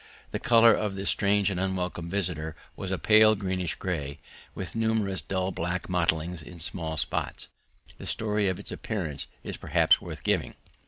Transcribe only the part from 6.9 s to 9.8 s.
spots. The story of its appearance is